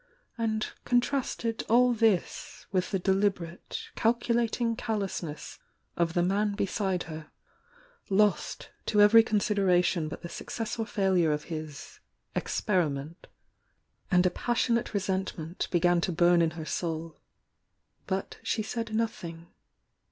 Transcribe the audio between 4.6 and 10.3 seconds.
callousness of the man beside her, lost to every consideration but the